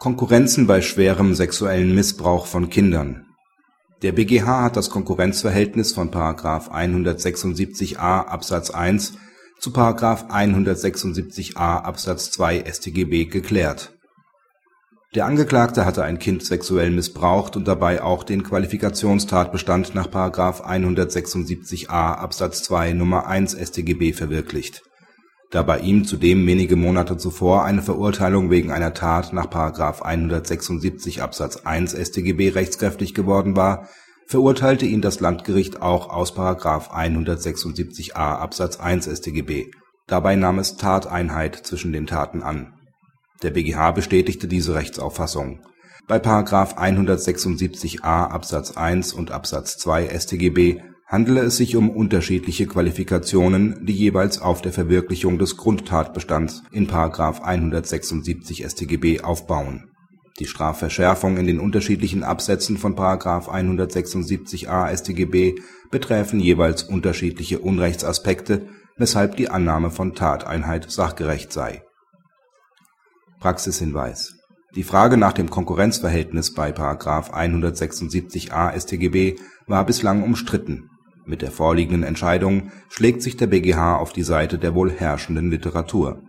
Konkurrenzen 0.00 0.66
bei 0.66 0.80
schwerem 0.80 1.34
sexuellem 1.34 1.94
Missbrauch 1.94 2.46
von 2.46 2.70
Kindern 2.70 3.26
Der 4.00 4.12
BgH 4.12 4.62
hat 4.62 4.76
das 4.78 4.88
Konkurrenzverhältnis 4.88 5.92
von§ 5.92 6.10
176a 6.70 8.24
Absatz 8.24 8.70
1 8.70 9.18
zu§ 9.58 9.68
176a 10.30 11.82
Absatz 11.82 12.30
2 12.30 12.64
StGB 12.64 13.26
geklärt. 13.26 13.92
Der 15.14 15.26
Angeklagte 15.26 15.84
hatte 15.84 16.02
ein 16.02 16.18
Kind 16.18 16.46
sexuell 16.46 16.90
missbraucht 16.90 17.56
und 17.56 17.68
dabei 17.68 18.02
auch 18.02 18.24
den 18.24 18.42
Qualifikationstatbestand 18.42 19.94
nach§ 19.94 20.08
176a 20.64 22.14
Absatz 22.14 22.62
2 22.62 22.92
Nr. 22.92 23.26
1 23.26 23.52
StGB 23.52 24.14
verwirklicht 24.14 24.80
da 25.50 25.62
bei 25.62 25.80
ihm 25.80 26.04
zudem 26.04 26.46
wenige 26.46 26.76
Monate 26.76 27.16
zuvor 27.16 27.64
eine 27.64 27.82
Verurteilung 27.82 28.50
wegen 28.50 28.70
einer 28.70 28.94
Tat 28.94 29.32
nach§ 29.32 29.46
176 30.02 31.22
Absatz 31.22 31.56
1 31.56 31.92
StGB 31.92 32.50
rechtskräftig 32.50 33.14
geworden 33.14 33.56
war, 33.56 33.88
verurteilte 34.26 34.86
ihn 34.86 35.02
das 35.02 35.18
Landgericht 35.18 35.82
auch 35.82 36.08
aus§ 36.08 36.36
176a 36.90 38.14
Absatz 38.14 38.78
1 38.78 39.06
StGB, 39.06 39.72
dabei 40.06 40.36
nahm 40.36 40.60
es 40.60 40.76
Tateinheit 40.76 41.56
zwischen 41.56 41.92
den 41.92 42.06
Taten 42.06 42.44
an. 42.44 42.74
Der 43.42 43.50
BgH 43.50 43.90
bestätigte 43.90 44.46
diese 44.46 44.74
Rechtsauffassung. 44.74 45.62
Bei§ 46.06 46.18
176a 46.76 48.28
Absatz 48.28 48.76
1 48.76 49.12
und 49.12 49.32
Absatz 49.32 49.78
2 49.78 50.08
StGB 50.16 50.80
handele 51.10 51.40
es 51.40 51.56
sich 51.56 51.74
um 51.74 51.90
unterschiedliche 51.90 52.68
Qualifikationen, 52.68 53.84
die 53.84 53.92
jeweils 53.92 54.40
auf 54.40 54.62
der 54.62 54.72
Verwirklichung 54.72 55.38
des 55.38 55.56
Grundtatbestands 55.56 56.62
in§ 56.70 56.86
176 57.42 58.64
StGB 58.64 59.20
aufbauen. 59.20 59.90
Die 60.38 60.46
Strafverschärfung 60.46 61.36
in 61.36 61.48
den 61.48 61.58
unterschiedlichen 61.58 62.22
Absätzen 62.22 62.78
von§ 62.78 62.94
176a 63.48 64.96
StGB 64.96 65.56
beträfen 65.90 66.38
jeweils 66.38 66.84
unterschiedliche 66.84 67.58
Unrechtsaspekte, 67.58 68.68
weshalb 68.96 69.36
die 69.36 69.50
Annahme 69.50 69.90
von 69.90 70.14
Tateinheit 70.14 70.92
sachgerecht 70.92 71.52
sei. 71.52 71.82
Praxishinweis 73.40 74.36
Die 74.76 74.84
Frage 74.84 75.16
nach 75.16 75.32
dem 75.32 75.50
Konkurrenzverhältnis 75.50 76.54
bei§ 76.54 76.70
176a 77.32 78.78
StGB 78.78 79.36
war 79.66 79.84
bislang 79.84 80.22
umstritten 80.22 80.88
mit 81.30 81.40
der 81.40 81.50
vorliegenden 81.50 82.02
Entscheidung 82.02 82.70
schlägt 82.90 83.22
sich 83.22 83.38
der 83.38 83.46
BgH 83.46 83.96
auf 83.96 84.12
die 84.12 84.22
Seite 84.22 84.58
der 84.58 84.74
wohl 84.74 84.90
herrschenden 84.90 85.50
Literatur 85.50 86.22